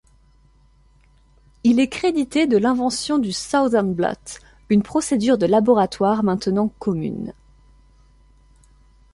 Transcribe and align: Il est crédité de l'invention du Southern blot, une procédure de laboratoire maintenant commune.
Il 1.63 1.79
est 1.79 1.87
crédité 1.87 2.47
de 2.47 2.57
l'invention 2.57 3.19
du 3.19 3.31
Southern 3.31 3.93
blot, 3.93 4.07
une 4.71 4.81
procédure 4.81 5.37
de 5.37 5.45
laboratoire 5.45 6.23
maintenant 6.23 6.69
commune. 6.79 7.33